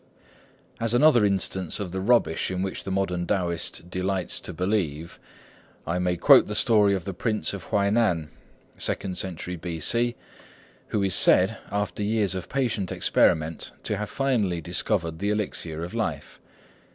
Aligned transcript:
As 0.79 0.95
another 0.95 1.23
instance 1.23 1.79
of 1.79 1.91
the 1.91 2.01
rubbish 2.01 2.49
in 2.49 2.63
which 2.63 2.85
the 2.85 2.89
modern 2.89 3.27
Taoist 3.27 3.87
delights 3.91 4.39
to 4.39 4.51
believe, 4.51 5.19
I 5.85 5.99
may 5.99 6.17
quote 6.17 6.47
the 6.47 6.55
story 6.55 6.95
of 6.95 7.05
the 7.05 7.13
Prince 7.13 7.53
of 7.53 7.65
Huai 7.69 7.93
nan, 7.93 8.31
second 8.79 9.15
century 9.19 9.57
B.C., 9.57 10.15
who 10.87 11.03
is 11.03 11.13
said, 11.13 11.59
after 11.71 12.01
years 12.01 12.33
of 12.33 12.49
patient 12.49 12.91
experiment, 12.91 13.73
to 13.83 13.97
have 13.97 14.09
finally 14.09 14.59
discovered 14.59 15.19
the 15.19 15.29
elixir 15.29 15.83
of 15.83 15.93
life. 15.93 16.39